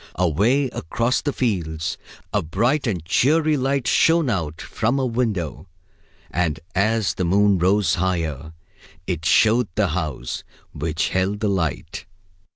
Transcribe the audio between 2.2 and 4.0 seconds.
a bright and cheery light